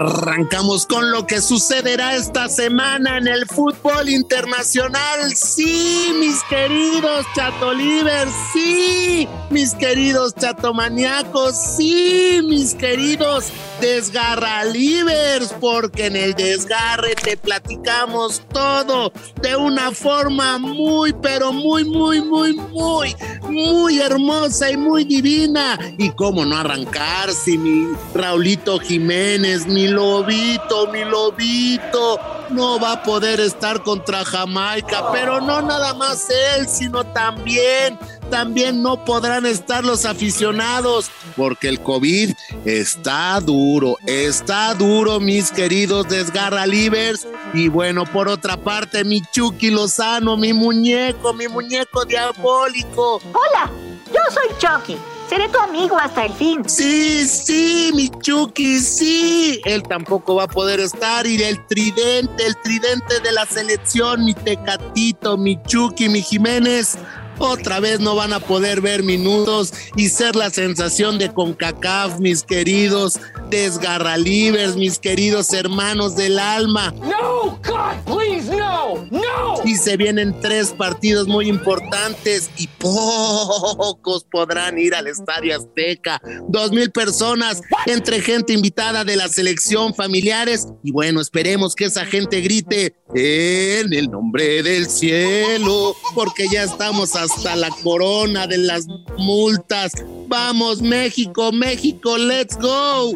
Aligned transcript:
Arrancamos 0.00 0.86
con 0.86 1.10
lo 1.10 1.26
que 1.26 1.42
sucederá 1.42 2.16
esta 2.16 2.48
semana 2.48 3.18
en 3.18 3.28
el 3.28 3.44
fútbol 3.44 4.08
internacional. 4.08 5.36
Sí, 5.36 6.14
mis 6.18 6.42
queridos 6.44 7.26
chatolivers, 7.34 8.32
sí, 8.54 9.28
mis 9.50 9.74
queridos 9.74 10.34
chatomaníacos, 10.34 11.54
sí, 11.76 12.40
mis 12.42 12.72
queridos 12.72 13.52
desgarralivers, 13.82 15.54
porque 15.60 16.06
en 16.06 16.16
el 16.16 16.32
desgarre 16.32 17.14
te 17.14 17.36
platicamos 17.36 18.42
todo 18.54 19.12
de 19.42 19.54
una 19.54 19.90
forma 19.90 20.56
muy, 20.56 21.12
pero 21.12 21.52
muy, 21.52 21.84
muy, 21.84 22.22
muy, 22.22 22.54
muy, 22.54 23.14
muy 23.50 24.00
hermosa 24.00 24.70
y 24.70 24.78
muy 24.78 25.04
divina. 25.04 25.78
Y 25.98 26.08
cómo 26.12 26.46
no 26.46 26.56
arrancar 26.56 27.32
si 27.32 27.58
mi 27.58 27.86
Raulito 28.14 28.78
Jiménez, 28.78 29.66
mi 29.66 29.89
lobito, 29.90 30.88
mi 30.88 31.04
lobito, 31.04 32.18
no 32.50 32.78
va 32.78 32.92
a 32.92 33.02
poder 33.02 33.40
estar 33.40 33.82
contra 33.82 34.24
Jamaica, 34.24 35.10
pero 35.12 35.40
no 35.40 35.60
nada 35.62 35.94
más 35.94 36.28
él, 36.56 36.68
sino 36.68 37.04
también 37.04 37.98
también 38.30 38.80
no 38.80 39.04
podrán 39.04 39.44
estar 39.44 39.84
los 39.84 40.04
aficionados 40.04 41.10
porque 41.36 41.68
el 41.68 41.80
COVID 41.80 42.32
está 42.64 43.40
duro, 43.40 43.96
está 44.06 44.72
duro, 44.74 45.18
mis 45.18 45.50
queridos 45.50 46.08
desgarra 46.08 46.66
livers. 46.66 47.26
Y 47.52 47.68
bueno, 47.68 48.04
por 48.04 48.28
otra 48.28 48.56
parte, 48.56 49.04
mi 49.04 49.20
Chucky 49.32 49.70
Lozano, 49.70 50.36
mi 50.36 50.52
muñeco, 50.52 51.34
mi 51.34 51.48
muñeco 51.48 52.04
diabólico. 52.04 53.20
Hola, 53.32 53.70
yo 54.06 54.20
soy 54.32 54.48
Chucky. 54.58 54.96
Seré 55.30 55.48
tu 55.48 55.60
amigo 55.60 55.96
hasta 55.96 56.26
el 56.26 56.32
fin. 56.32 56.68
Sí, 56.68 57.24
sí, 57.24 57.92
mi 57.94 58.08
Chucky, 58.08 58.80
sí. 58.80 59.60
Él 59.64 59.84
tampoco 59.84 60.34
va 60.34 60.42
a 60.42 60.48
poder 60.48 60.80
estar. 60.80 61.24
Y 61.24 61.40
el 61.40 61.64
tridente, 61.68 62.44
el 62.44 62.56
tridente 62.56 63.20
de 63.20 63.30
la 63.30 63.46
selección, 63.46 64.24
mi 64.24 64.34
Tecatito, 64.34 65.38
mi 65.38 65.56
Chucky, 65.62 66.08
mi 66.08 66.20
Jiménez 66.20 66.98
otra 67.40 67.80
vez 67.80 68.00
no 68.00 68.14
van 68.14 68.34
a 68.34 68.40
poder 68.40 68.82
ver 68.82 69.02
minutos 69.02 69.72
y 69.96 70.08
ser 70.08 70.36
la 70.36 70.50
sensación 70.50 71.18
de 71.18 71.32
CONCACAF, 71.32 72.18
mis 72.18 72.42
queridos 72.42 73.18
desgarralivers, 73.50 74.76
mis 74.76 74.98
queridos 74.98 75.52
hermanos 75.52 76.16
del 76.16 76.38
alma. 76.38 76.94
No, 77.02 77.58
God, 77.66 78.04
please, 78.06 78.54
no, 78.54 79.06
no. 79.10 79.62
Y 79.64 79.74
se 79.76 79.96
vienen 79.96 80.34
tres 80.40 80.70
partidos 80.70 81.26
muy 81.26 81.48
importantes 81.48 82.50
y 82.56 82.66
pocos 82.68 84.24
podrán 84.24 84.78
ir 84.78 84.94
al 84.94 85.06
Estadio 85.06 85.56
Azteca. 85.56 86.20
Dos 86.48 86.70
mil 86.72 86.90
personas 86.90 87.60
entre 87.86 88.20
gente 88.20 88.52
invitada 88.52 89.04
de 89.04 89.16
la 89.16 89.28
selección, 89.28 89.94
familiares. 89.94 90.68
Y 90.82 90.92
bueno, 90.92 91.20
esperemos 91.20 91.74
que 91.74 91.86
esa 91.86 92.06
gente 92.06 92.40
grite 92.40 92.94
en 93.14 93.92
el 93.92 94.10
nombre 94.10 94.62
del 94.62 94.88
cielo, 94.88 95.94
porque 96.14 96.46
ya 96.50 96.62
estamos 96.62 97.16
hasta 97.16 97.56
la 97.56 97.70
corona 97.82 98.46
de 98.46 98.58
las 98.58 98.86
multas. 99.18 99.92
Vamos, 100.28 100.80
México, 100.80 101.50
México, 101.50 102.16
let's 102.16 102.56
go. 102.56 103.14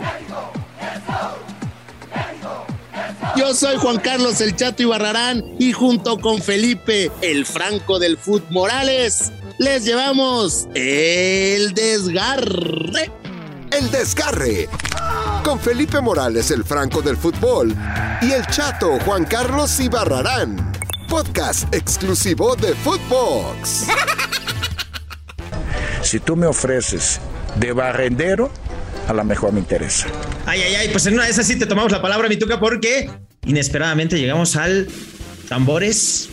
Yo 3.36 3.52
soy 3.52 3.76
Juan 3.76 3.98
Carlos 3.98 4.40
El 4.40 4.54
Chato 4.54 4.82
Ibarrarán 4.82 5.44
y 5.58 5.72
junto 5.72 6.18
con 6.18 6.40
Felipe, 6.40 7.10
el 7.20 7.44
Franco 7.44 7.98
del 7.98 8.16
Fut 8.16 8.48
Morales, 8.50 9.32
les 9.58 9.84
llevamos 9.84 10.68
el 10.74 11.74
desgarre. 11.74 13.10
El 13.72 13.90
desgarre. 13.90 14.68
Con 15.42 15.58
Felipe 15.58 16.00
Morales, 16.00 16.50
el 16.52 16.64
Franco 16.64 17.02
del 17.02 17.16
fútbol, 17.16 17.74
y 18.22 18.32
el 18.32 18.46
Chato 18.46 18.98
Juan 19.00 19.24
Carlos 19.24 19.80
Ibarrarán. 19.80 20.72
Podcast 21.08 21.72
exclusivo 21.74 22.54
de 22.56 22.74
Footbox. 22.74 23.86
Si 26.02 26.20
tú 26.20 26.36
me 26.36 26.46
ofreces 26.46 27.20
de 27.56 27.72
barrendero, 27.72 28.50
a 29.08 29.12
lo 29.12 29.24
mejor 29.24 29.52
me 29.52 29.60
interesa. 29.60 30.06
Ay, 30.46 30.60
ay, 30.62 30.74
ay, 30.76 30.88
pues 30.88 31.06
en 31.06 31.14
una 31.14 31.24
de 31.24 31.30
esas 31.30 31.46
sí 31.46 31.56
te 31.56 31.66
tomamos 31.66 31.92
la 31.92 32.02
palabra, 32.02 32.28
mi 32.28 32.36
tuca, 32.36 32.60
porque 32.60 33.10
inesperadamente 33.46 34.18
llegamos 34.18 34.56
al 34.56 34.88
tambores. 35.48 36.28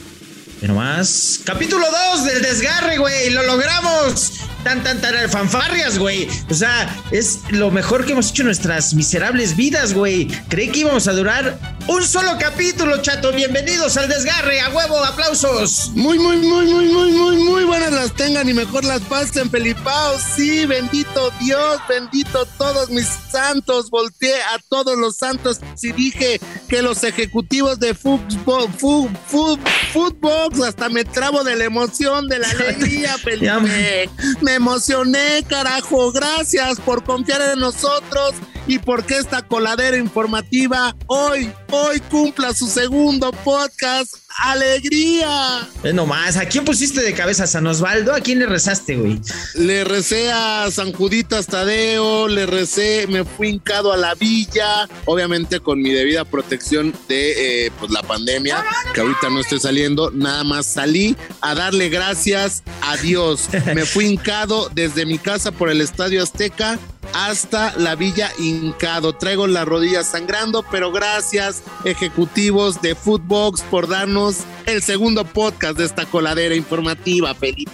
Pero 0.59 0.75
más. 0.75 1.39
Capítulo 1.43 1.83
2 2.13 2.25
del 2.25 2.41
desgarre, 2.43 2.99
güey. 2.99 3.31
Lo 3.31 3.41
logramos. 3.43 4.33
Tan, 4.63 4.83
tan, 4.83 5.01
tan, 5.01 5.27
fanfarrias, 5.27 5.97
güey. 5.97 6.27
O 6.51 6.53
sea, 6.53 6.87
es 7.09 7.39
lo 7.49 7.71
mejor 7.71 8.05
que 8.05 8.11
hemos 8.11 8.29
hecho 8.29 8.43
en 8.43 8.47
nuestras 8.47 8.93
miserables 8.93 9.55
vidas, 9.55 9.95
güey. 9.95 10.27
Creí 10.49 10.69
que 10.69 10.81
íbamos 10.81 11.07
a 11.07 11.13
durar 11.13 11.57
un 11.87 12.03
solo 12.03 12.37
capítulo, 12.39 13.01
chato. 13.01 13.31
Bienvenidos 13.31 13.97
al 13.97 14.07
desgarre. 14.07 14.59
A 14.61 14.69
huevo, 14.69 15.03
aplausos. 15.03 15.89
Muy, 15.93 16.19
muy, 16.19 16.37
muy, 16.37 16.65
muy, 16.65 16.85
muy, 16.89 17.11
muy, 17.11 17.37
muy 17.37 17.63
buenas 17.63 17.91
las 17.91 18.13
tengan 18.13 18.47
y 18.49 18.53
mejor 18.53 18.83
las 18.83 19.01
pasen, 19.01 19.49
Felipao. 19.49 20.17
Sí, 20.19 20.65
bendito 20.65 21.31
Dios, 21.39 21.79
bendito 21.87 22.45
todos 22.57 22.89
mis 22.89 23.07
santos. 23.31 23.89
Volteé 23.89 24.41
a 24.41 24.59
todos 24.69 24.97
los 24.97 25.17
santos 25.17 25.59
y 25.81 25.91
dije 25.91 26.39
que 26.67 26.81
los 26.81 27.03
ejecutivos 27.03 27.79
de 27.79 27.93
fútbol, 27.93 28.69
fútbol, 28.77 29.59
fútbol, 29.91 30.67
hasta 30.67 30.89
me 30.89 31.05
trabo 31.05 31.43
de 31.43 31.55
la 31.55 31.65
emoción, 31.65 32.27
de 32.27 32.39
la 32.39 32.49
alegría, 32.51 33.17
Felipe. 33.17 34.09
Me 34.41 34.55
emocioné, 34.55 35.43
carajo. 35.47 36.11
Gracias 36.11 36.79
por 36.79 37.03
confiar 37.03 37.41
en 37.41 37.59
nosotros 37.59 38.35
y 38.71 38.79
porque 38.79 39.17
esta 39.17 39.41
coladera 39.41 39.97
informativa 39.97 40.95
hoy, 41.07 41.51
hoy 41.71 41.99
cumpla 42.09 42.53
su 42.53 42.67
segundo 42.67 43.33
podcast. 43.43 44.13
¡Alegría! 44.37 45.67
Es 45.83 45.93
nomás, 45.93 46.37
¿a 46.37 46.45
quién 46.45 46.63
pusiste 46.63 47.01
de 47.01 47.13
cabeza? 47.13 47.43
¿A 47.43 47.47
San 47.47 47.67
Osvaldo? 47.67 48.13
¿A 48.13 48.21
quién 48.21 48.39
le 48.39 48.45
rezaste, 48.45 48.95
güey? 48.95 49.19
Le 49.55 49.83
recé 49.83 50.31
a 50.31 50.71
San 50.71 50.93
Juditas 50.93 51.47
Tadeo, 51.47 52.29
le 52.29 52.45
recé, 52.45 53.07
me 53.09 53.25
fui 53.25 53.49
hincado 53.49 53.91
a 53.91 53.97
la 53.97 54.15
villa, 54.15 54.87
obviamente 55.03 55.59
con 55.59 55.81
mi 55.81 55.89
debida 55.91 56.23
protección 56.23 56.93
de 57.09 57.65
eh, 57.65 57.71
pues, 57.77 57.91
la 57.91 58.03
pandemia, 58.03 58.63
que 58.93 59.01
ahorita 59.01 59.29
no 59.29 59.41
estoy 59.41 59.59
saliendo, 59.59 60.11
nada 60.11 60.45
más 60.45 60.65
salí 60.65 61.17
a 61.41 61.55
darle 61.55 61.89
gracias 61.89 62.63
a 62.81 62.95
Dios. 62.95 63.49
Me 63.75 63.83
fui 63.83 64.05
hincado 64.05 64.69
desde 64.73 65.05
mi 65.05 65.17
casa 65.17 65.51
por 65.51 65.69
el 65.69 65.81
Estadio 65.81 66.23
Azteca 66.23 66.79
hasta 67.13 67.73
la 67.77 67.95
Villa 67.95 68.31
Hincado. 68.37 69.13
Traigo 69.13 69.47
las 69.47 69.65
rodillas 69.65 70.07
sangrando, 70.07 70.63
pero 70.71 70.91
gracias 70.91 71.63
ejecutivos 71.85 72.81
de 72.81 72.95
Footbox 72.95 73.61
por 73.63 73.87
darnos 73.87 74.37
el 74.65 74.81
segundo 74.81 75.25
podcast 75.25 75.77
de 75.77 75.85
esta 75.85 76.05
coladera 76.05 76.55
informativa, 76.55 77.33
Felipe. 77.35 77.71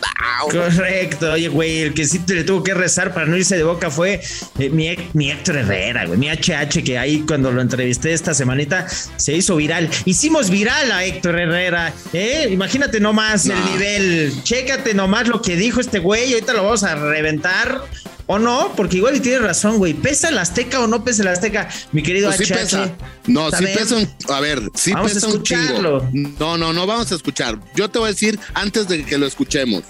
Correcto, 0.52 1.32
oye, 1.32 1.48
güey, 1.48 1.82
el 1.82 1.94
que 1.94 2.06
sí 2.06 2.20
te 2.20 2.36
le 2.36 2.44
tuvo 2.44 2.64
que 2.64 2.74
rezar 2.74 3.14
para 3.14 3.26
no 3.26 3.38
irse 3.38 3.58
de 3.58 3.64
boca 3.64 3.90
fue 3.90 4.22
eh, 4.60 4.70
mi, 4.70 4.96
mi, 5.14 5.32
Héctor 5.32 5.58
Herrera, 5.58 6.06
güey, 6.06 6.18
mi 6.18 6.30
HH, 6.30 6.84
que 6.84 6.98
ahí 6.98 7.24
cuando 7.28 7.52
lo 7.52 7.62
entrevisté 7.62 8.14
esta 8.14 8.34
semanita 8.34 8.88
se 8.88 9.34
hizo 9.34 9.56
viral. 9.56 9.90
Hicimos 10.06 10.50
viral 10.50 10.92
a 10.92 11.04
Héctor 11.04 11.40
Herrera, 11.40 11.94
¿eh? 12.14 12.48
Imagínate 12.52 13.00
nomás 13.00 13.46
no. 13.46 13.54
el 13.54 13.66
nivel, 13.66 14.44
chécate 14.44 14.94
nomás 14.94 15.28
lo 15.28 15.42
que 15.42 15.56
dijo 15.56 15.80
este 15.80 16.00
güey, 16.00 16.34
ahorita 16.34 16.54
lo 16.54 16.64
vamos 16.64 16.84
a 16.84 16.96
reventar. 16.96 17.82
¿O 18.28 18.38
no? 18.38 18.74
Porque 18.76 18.98
igual 18.98 19.16
y 19.16 19.20
tiene 19.22 19.40
razón, 19.40 19.78
güey. 19.78 19.94
¿Pesa 19.94 20.30
el 20.30 20.38
Azteca 20.38 20.82
o 20.82 20.88
no 20.88 21.04
pesa 21.04 21.22
el 21.22 21.30
Azteca? 21.30 21.70
Mi 21.94 22.04
querido 22.04 22.30
pues 22.30 22.46
sí 22.46 22.54
HH. 22.54 22.58
pesa. 22.58 22.96
No, 23.26 23.50
sí 23.52 23.66
pesa 23.66 23.96
un... 23.96 24.10
A 24.30 24.40
ver, 24.42 24.62
sí 24.76 24.92
vamos 24.92 25.14
pesa 25.14 25.28
a 25.28 25.30
un 25.30 25.44
chingo. 25.44 25.62
escucharlo. 25.62 26.10
No, 26.12 26.58
no, 26.58 26.74
no 26.74 26.86
vamos 26.86 27.12
a 27.12 27.16
escuchar. 27.16 27.58
Yo 27.74 27.90
te 27.90 28.00
voy 28.00 28.10
a 28.10 28.12
decir 28.12 28.38
antes 28.54 28.90
de 28.90 29.06
que 29.06 29.18
lo 29.18 29.26
escuchemos. 29.26 29.84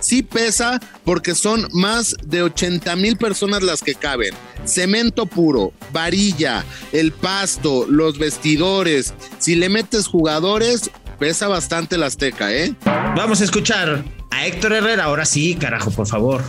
Sí 0.00 0.22
pesa 0.22 0.80
porque 1.04 1.34
son 1.34 1.68
más 1.72 2.16
de 2.24 2.42
80 2.42 2.96
mil 2.96 3.16
personas 3.16 3.62
las 3.62 3.82
que 3.82 3.94
caben. 3.94 4.34
Cemento 4.64 5.26
puro, 5.26 5.72
varilla, 5.92 6.64
el 6.92 7.12
pasto, 7.12 7.86
los 7.88 8.18
vestidores. 8.18 9.14
Si 9.38 9.56
le 9.56 9.68
metes 9.68 10.06
jugadores, 10.06 10.90
pesa 11.18 11.48
bastante 11.48 11.96
el 11.96 12.02
Azteca, 12.02 12.52
¿eh? 12.52 12.74
Vamos 12.84 13.40
a 13.40 13.44
escuchar 13.44 14.04
a 14.30 14.46
Héctor 14.46 14.72
Herrera. 14.72 15.04
Ahora 15.04 15.24
sí, 15.24 15.54
carajo, 15.54 15.90
por 15.90 16.06
favor. 16.06 16.42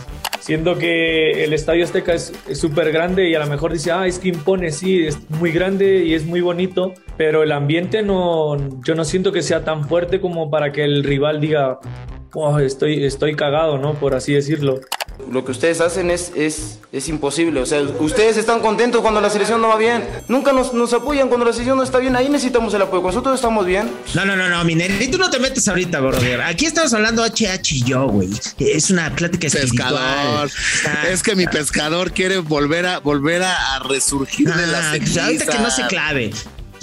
Siento 0.46 0.78
que 0.78 1.42
el 1.42 1.52
Estadio 1.52 1.82
Azteca 1.82 2.14
es 2.14 2.32
súper 2.52 2.92
grande 2.92 3.28
y 3.28 3.34
a 3.34 3.40
lo 3.40 3.48
mejor 3.48 3.72
dice, 3.72 3.90
ah, 3.90 4.06
es 4.06 4.20
que 4.20 4.28
impone, 4.28 4.70
sí, 4.70 5.04
es 5.04 5.28
muy 5.28 5.50
grande 5.50 6.04
y 6.04 6.14
es 6.14 6.24
muy 6.24 6.40
bonito, 6.40 6.94
pero 7.16 7.42
el 7.42 7.50
ambiente 7.50 8.04
no, 8.04 8.56
yo 8.84 8.94
no 8.94 9.04
siento 9.04 9.32
que 9.32 9.42
sea 9.42 9.64
tan 9.64 9.88
fuerte 9.88 10.20
como 10.20 10.48
para 10.48 10.70
que 10.70 10.84
el 10.84 11.02
rival 11.02 11.40
diga, 11.40 11.80
oh, 12.32 12.60
estoy, 12.60 13.04
estoy 13.04 13.34
cagado, 13.34 13.78
¿no? 13.78 13.94
Por 13.94 14.14
así 14.14 14.34
decirlo. 14.34 14.78
Lo 15.30 15.44
que 15.44 15.50
ustedes 15.50 15.80
hacen 15.80 16.10
es, 16.10 16.32
es, 16.36 16.78
es 16.92 17.08
imposible. 17.08 17.60
O 17.60 17.66
sea, 17.66 17.82
ustedes 17.82 18.36
están 18.36 18.60
contentos 18.60 19.00
cuando 19.00 19.20
la 19.20 19.30
selección 19.30 19.60
no 19.60 19.68
va 19.68 19.76
bien. 19.76 20.06
Nunca 20.28 20.52
nos, 20.52 20.72
nos 20.72 20.92
apoyan 20.92 21.28
cuando 21.28 21.44
la 21.44 21.52
selección 21.52 21.76
no 21.76 21.82
está 21.82 21.98
bien. 21.98 22.14
Ahí 22.16 22.28
necesitamos 22.28 22.72
el 22.74 22.82
apoyo. 22.82 23.02
Cuando 23.02 23.18
nosotros 23.18 23.34
estamos 23.34 23.66
bien. 23.66 23.90
No, 24.14 24.24
no, 24.24 24.36
no, 24.36 24.48
no, 24.48 24.64
Minelli, 24.64 25.08
tú 25.08 25.18
no 25.18 25.28
te 25.30 25.38
metes 25.38 25.66
ahorita, 25.68 26.00
brother. 26.00 26.42
Aquí 26.42 26.66
estamos 26.66 26.94
hablando 26.94 27.24
HH 27.24 27.72
y 27.72 27.82
yo, 27.82 28.06
güey. 28.06 28.30
Es 28.58 28.90
una 28.90 29.14
plática 29.14 29.48
espiritual. 29.48 30.48
Pescador. 30.48 31.10
Es 31.10 31.22
que 31.22 31.34
mi 31.34 31.46
pescador 31.46 32.12
quiere 32.12 32.38
volver 32.38 32.86
a 32.86 33.00
volver 33.00 33.42
a, 33.42 33.76
a 33.76 33.78
resurgir 33.80 34.52
de 34.52 34.66
la 34.66 34.76
Ah, 34.86 34.94
pues 34.98 35.16
ahorita 35.16 35.46
que 35.46 35.58
no 35.58 35.70
se 35.70 35.86
clave. 35.86 36.30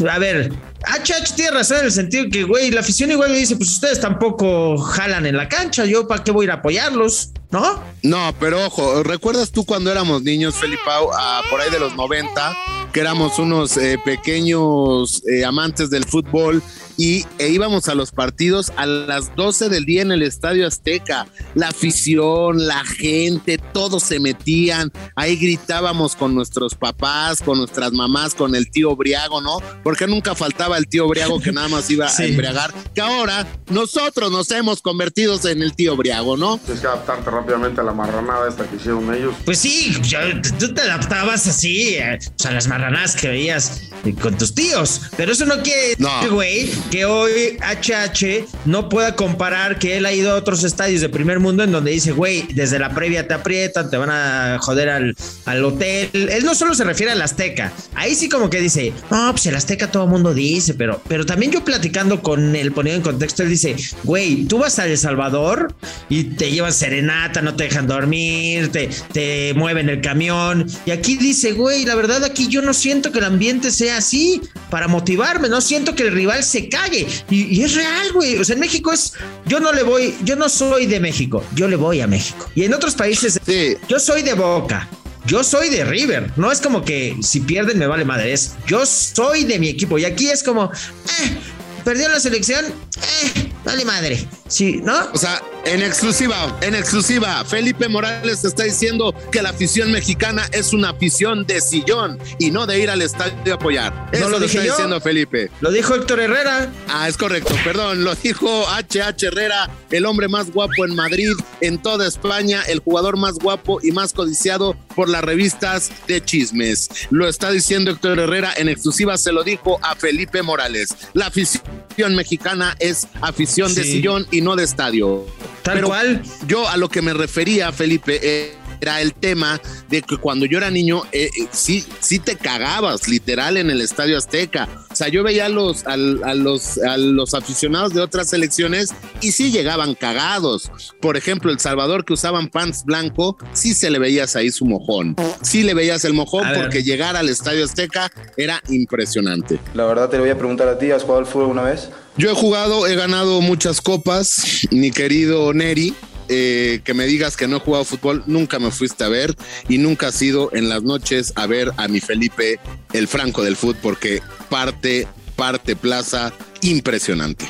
A 0.09 0.19
ver, 0.19 0.51
HH 0.85 1.35
tiene 1.35 1.51
razón 1.51 1.79
en 1.79 1.85
el 1.85 1.91
sentido 1.91 2.25
que, 2.31 2.43
güey, 2.43 2.71
la 2.71 2.81
afición 2.81 3.11
igual 3.11 3.31
le 3.31 3.37
dice, 3.37 3.55
pues 3.55 3.69
ustedes 3.69 3.99
tampoco 3.99 4.77
jalan 4.77 5.25
en 5.25 5.37
la 5.37 5.47
cancha, 5.47 5.85
yo 5.85 6.07
para 6.07 6.23
qué 6.23 6.31
voy 6.31 6.43
a 6.43 6.45
ir 6.45 6.51
a 6.51 6.55
apoyarlos, 6.55 7.29
¿no? 7.53 7.79
No, 8.01 8.35
pero 8.37 8.65
ojo, 8.65 9.01
¿recuerdas 9.03 9.51
tú 9.51 9.63
cuando 9.63 9.89
éramos 9.89 10.23
niños, 10.23 10.55
Felipao, 10.55 11.09
por 11.49 11.61
ahí 11.61 11.69
de 11.71 11.79
los 11.79 11.95
90, 11.95 12.57
que 12.91 12.99
éramos 12.99 13.39
unos 13.39 13.77
eh, 13.77 13.97
pequeños 14.03 15.23
eh, 15.25 15.45
amantes 15.45 15.89
del 15.89 16.03
fútbol 16.03 16.61
y 16.97 17.25
e 17.39 17.47
íbamos 17.47 17.87
a 17.87 17.95
los 17.95 18.11
partidos 18.11 18.71
a 18.75 18.85
las 18.85 19.35
12 19.35 19.69
del 19.69 19.85
día 19.85 20.01
en 20.01 20.11
el 20.11 20.21
Estadio 20.21 20.67
Azteca? 20.67 21.27
La 21.55 21.69
afición, 21.69 22.67
la 22.67 22.83
gente, 22.83 23.57
todos 23.57 24.03
se 24.03 24.19
metían, 24.19 24.91
ahí 25.15 25.37
gritábamos 25.37 26.15
con 26.17 26.35
nuestros 26.35 26.75
papás, 26.75 27.41
con 27.41 27.57
nuestras 27.57 27.93
mamás, 27.93 28.35
con 28.35 28.53
el 28.53 28.69
tío 28.69 28.95
Briago, 28.97 29.39
¿no? 29.41 29.59
Porque 29.81 30.07
nunca 30.07 30.35
faltaba 30.35 30.77
el 30.77 30.87
tío 30.87 31.07
Briago 31.07 31.39
que 31.39 31.51
nada 31.53 31.69
más 31.69 31.89
iba 31.89 32.09
Sí. 32.13 32.23
a 32.23 32.25
embriagar, 32.27 32.73
que 32.93 32.99
ahora 33.01 33.47
nosotros 33.69 34.29
nos 34.29 34.51
hemos 34.51 34.81
convertido 34.81 35.39
en 35.47 35.63
el 35.63 35.73
tío 35.73 35.95
Briago, 35.95 36.35
¿no? 36.35 36.57
Tienes 36.57 36.81
que 36.81 36.87
adaptarte 36.87 37.29
rápidamente 37.43 37.81
a 37.81 37.83
la 37.83 37.93
marranada 37.93 38.47
esta 38.47 38.63
que 38.65 38.77
hicieron 38.77 39.13
ellos. 39.13 39.35
Pues 39.45 39.59
sí, 39.59 39.95
ya- 40.03 40.41
tú 40.57 40.73
te 40.73 40.81
adaptabas 40.81 41.45
así, 41.47 41.95
eh, 41.95 42.17
o 42.21 42.41
sea, 42.41 42.51
las 42.51 42.67
marranadas 42.67 43.15
que 43.15 43.27
veías 43.27 43.89
eh, 44.05 44.13
con 44.15 44.37
tus 44.37 44.53
tíos. 44.55 45.01
Pero 45.17 45.31
eso 45.31 45.45
no 45.45 45.61
quiere 45.61 45.95
No. 45.97 46.09
decir, 46.15 46.29
güey, 46.31 46.69
que 46.91 47.05
hoy 47.05 47.57
HH 47.61 48.45
no 48.65 48.89
pueda 48.89 49.15
comparar 49.15 49.79
que 49.79 49.97
él 49.97 50.05
ha 50.05 50.13
ido 50.13 50.31
a 50.31 50.35
otros 50.35 50.63
estadios 50.63 51.01
de 51.01 51.09
primer 51.09 51.39
mundo 51.39 51.63
en 51.63 51.71
donde 51.71 51.91
dice, 51.91 52.11
güey, 52.11 52.43
desde 52.53 52.79
la 52.79 52.89
previa 52.93 53.27
te 53.27 53.33
aprietan, 53.33 53.89
te 53.89 53.97
van 53.97 54.09
a 54.09 54.57
joder 54.61 54.89
al, 54.89 55.15
al 55.45 55.65
hotel. 55.65 56.09
Él 56.13 56.43
no 56.45 56.55
solo 56.55 56.73
se 56.75 56.83
refiere 56.83 57.11
al 57.11 57.21
Azteca, 57.21 57.71
ahí 57.95 58.15
sí 58.15 58.29
como 58.29 58.49
que 58.49 58.59
dice, 58.61 58.93
no, 59.11 59.31
pues 59.31 59.45
el 59.47 59.55
Azteca 59.55 59.89
todo 59.91 60.03
el 60.05 60.09
mundo 60.09 60.33
dice, 60.33 60.73
pero, 60.73 61.01
pero 61.07 61.25
también 61.25 61.51
yo 61.51 61.63
platicando 61.63 62.21
con 62.21 62.55
él, 62.55 62.71
poniendo 62.71 62.97
en 62.97 63.03
contexto, 63.13 63.43
él 63.43 63.49
dice, 63.49 63.75
güey, 64.03 64.45
tú 64.45 64.57
vas 64.59 64.79
a 64.79 64.85
El 64.85 64.97
Salvador 64.97 65.73
y 66.09 66.25
te 66.25 66.51
llevan 66.51 66.73
serenata, 66.73 67.32
no 67.41 67.55
te 67.55 67.65
dejan 67.65 67.87
dormir, 67.87 68.71
te, 68.71 68.89
te 69.11 69.53
mueven 69.55 69.89
el 69.89 70.01
camión. 70.01 70.65
Y 70.85 70.91
aquí 70.91 71.17
dice, 71.17 71.53
güey, 71.53 71.85
la 71.85 71.95
verdad 71.95 72.23
aquí 72.23 72.47
yo 72.47 72.61
no 72.61 72.73
siento 72.73 73.11
que 73.11 73.19
el 73.19 73.25
ambiente 73.25 73.71
sea 73.71 73.97
así 73.97 74.41
para 74.69 74.87
motivarme, 74.87 75.49
no 75.49 75.61
siento 75.61 75.95
que 75.95 76.03
el 76.03 76.11
rival 76.13 76.43
se 76.43 76.69
cague. 76.69 77.07
Y, 77.29 77.55
y 77.59 77.63
es 77.63 77.75
real, 77.75 78.11
güey. 78.13 78.37
O 78.37 78.43
sea, 78.43 78.53
en 78.53 78.59
México 78.59 78.91
es, 78.91 79.13
yo 79.45 79.59
no 79.59 79.71
le 79.73 79.83
voy, 79.83 80.13
yo 80.23 80.35
no 80.35 80.49
soy 80.49 80.85
de 80.85 80.99
México, 80.99 81.43
yo 81.55 81.67
le 81.67 81.75
voy 81.75 82.01
a 82.01 82.07
México. 82.07 82.49
Y 82.55 82.63
en 82.63 82.73
otros 82.73 82.95
países, 82.95 83.39
Sí. 83.45 83.75
yo 83.87 83.99
soy 83.99 84.21
de 84.21 84.33
Boca. 84.33 84.87
Yo 85.25 85.41
soy 85.41 85.69
de 85.69 85.85
River. 85.85 86.31
No 86.35 86.51
es 86.51 86.59
como 86.59 86.83
que 86.83 87.15
si 87.21 87.39
pierden 87.39 87.79
me 87.79 87.87
vale 87.87 88.03
madre. 88.03 88.33
Es 88.33 88.55
yo 88.67 88.85
soy 88.85 89.45
de 89.45 89.57
mi 89.57 89.69
equipo. 89.69 89.97
Y 89.97 90.03
aquí 90.03 90.29
es 90.29 90.43
como, 90.43 90.65
eh, 90.65 91.37
perdió 91.85 92.09
la 92.09 92.19
selección, 92.19 92.65
eh, 92.65 93.49
vale 93.63 93.85
madre. 93.85 94.27
Sí, 94.49 94.81
¿no? 94.83 94.93
O 95.13 95.17
sea, 95.17 95.41
en 95.65 95.81
exclusiva, 95.81 96.57
en 96.61 96.75
exclusiva, 96.75 97.43
Felipe 97.45 97.87
Morales 97.87 98.43
está 98.43 98.63
diciendo 98.63 99.15
que 99.31 99.41
la 99.41 99.49
afición 99.49 99.91
mexicana 99.91 100.45
es 100.51 100.73
una 100.73 100.89
afición 100.89 101.45
de 101.45 101.61
sillón 101.61 102.19
y 102.37 102.51
no 102.51 102.65
de 102.65 102.79
ir 102.79 102.89
al 102.89 103.01
estadio 103.01 103.53
a 103.53 103.55
apoyar. 103.55 104.09
Eso 104.11 104.25
lo 104.25 104.31
lo, 104.31 104.39
dije 104.39 104.57
está 104.57 104.65
yo. 104.65 104.73
diciendo 104.73 104.99
Felipe. 105.01 105.49
Lo 105.61 105.71
dijo 105.71 105.95
Héctor 105.95 106.19
Herrera. 106.19 106.69
Ah, 106.89 107.07
es 107.07 107.17
correcto, 107.17 107.55
perdón, 107.63 108.03
lo 108.03 108.13
dijo 108.15 108.65
HH 108.67 109.23
Herrera, 109.25 109.69
el 109.89 110.05
hombre 110.05 110.27
más 110.27 110.51
guapo 110.51 110.85
en 110.85 110.95
Madrid, 110.95 111.31
en 111.61 111.81
toda 111.81 112.07
España, 112.07 112.61
el 112.67 112.79
jugador 112.79 113.17
más 113.17 113.35
guapo 113.35 113.79
y 113.81 113.91
más 113.91 114.11
codiciado 114.13 114.75
por 114.95 115.07
las 115.09 115.23
revistas 115.23 115.91
de 116.07 116.23
chismes. 116.23 116.89
Lo 117.09 117.27
está 117.27 117.51
diciendo 117.51 117.91
Héctor 117.91 118.19
Herrera, 118.19 118.53
en 118.57 118.67
exclusiva 118.67 119.17
se 119.17 119.31
lo 119.31 119.43
dijo 119.43 119.79
a 119.81 119.95
Felipe 119.95 120.41
Morales. 120.43 120.95
La 121.13 121.27
afición 121.27 122.15
mexicana 122.15 122.75
es 122.79 123.07
afición 123.21 123.73
de 123.73 123.83
sillón 123.83 124.27
y 124.31 124.41
no 124.41 124.55
de 124.55 124.63
estadio. 124.65 125.25
Tal 125.63 125.75
Pero 125.75 125.87
cual. 125.87 126.21
Yo 126.45 126.67
a 126.67 126.77
lo 126.77 126.89
que 126.89 127.01
me 127.01 127.13
refería, 127.13 127.71
Felipe, 127.71 128.19
eh, 128.21 128.53
era 128.83 129.01
el 129.01 129.13
tema 129.15 129.59
de 129.89 130.01
que 130.03 130.17
cuando 130.17 130.45
yo 130.45 130.59
era 130.59 130.69
niño, 130.69 131.01
eh, 131.11 131.29
eh, 131.37 131.47
sí, 131.51 131.83
sí 131.99 132.19
te 132.19 132.35
cagabas, 132.35 133.07
literal, 133.07 133.57
en 133.57 133.69
el 133.71 133.81
Estadio 133.81 134.17
Azteca. 134.17 134.69
O 134.91 134.95
sea, 134.95 135.07
yo 135.07 135.23
veía 135.23 135.47
a 135.47 135.49
los, 135.49 135.85
al- 135.87 136.21
a, 136.23 136.35
los, 136.35 136.77
a 136.77 136.97
los 136.97 137.33
aficionados 137.33 137.93
de 137.95 138.01
otras 138.01 138.29
selecciones 138.29 138.93
y 139.21 139.31
sí 139.31 139.51
llegaban 139.51 139.95
cagados. 139.95 140.71
Por 141.01 141.17
ejemplo, 141.17 141.51
El 141.51 141.59
Salvador 141.59 142.05
que 142.05 142.13
usaban 142.13 142.47
pants 142.49 142.83
blanco, 142.85 143.35
sí 143.53 143.73
se 143.73 143.89
le 143.89 143.97
veías 143.97 144.35
ahí 144.35 144.51
su 144.51 144.65
mojón. 144.65 145.15
Sí 145.41 145.63
le 145.63 145.73
veías 145.73 146.05
el 146.05 146.13
mojón 146.13 146.45
porque 146.55 146.83
llegar 146.83 147.15
al 147.15 147.29
Estadio 147.29 147.65
Azteca 147.65 148.11
era 148.37 148.61
impresionante. 148.69 149.59
La 149.73 149.85
verdad 149.85 150.09
te 150.09 150.17
lo 150.17 150.23
voy 150.23 150.31
a 150.31 150.37
preguntar 150.37 150.67
a 150.67 150.77
ti. 150.77 150.91
¿Has 150.91 151.01
jugado 151.01 151.19
al 151.21 151.25
fútbol 151.25 151.47
una 151.49 151.63
vez? 151.63 151.89
Yo 152.17 152.29
he 152.29 152.35
jugado, 152.35 152.85
he 152.85 152.95
ganado 152.95 153.41
muchas 153.41 153.81
copas, 153.81 154.67
mi 154.69 154.91
querido 154.91 155.51
Neri. 155.53 155.95
Eh, 156.29 156.81
que 156.83 156.93
me 156.93 157.05
digas 157.05 157.37
que 157.37 157.47
no 157.47 157.57
he 157.57 157.59
jugado 157.59 157.85
fútbol, 157.85 158.23
nunca 158.25 158.59
me 158.59 158.71
fuiste 158.71 159.03
a 159.03 159.09
ver 159.09 159.35
y 159.67 159.77
nunca 159.77 160.07
has 160.07 160.21
ido 160.21 160.49
en 160.53 160.69
las 160.69 160.83
noches 160.83 161.33
a 161.35 161.47
ver 161.47 161.71
a 161.77 161.87
mi 161.87 161.99
Felipe, 161.99 162.59
el 162.93 163.07
Franco 163.07 163.43
del 163.43 163.55
fútbol, 163.55 163.77
porque 163.81 164.21
parte, 164.49 165.07
parte 165.35 165.75
plaza, 165.75 166.33
impresionante. 166.61 167.45